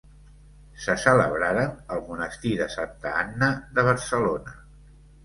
Se 0.85 0.93
celebraren 1.01 1.75
al 1.95 2.01
monestir 2.07 2.53
de 2.63 2.67
Santa 2.77 3.13
Anna 3.19 3.51
de 3.77 3.85
Barcelona. 3.89 4.57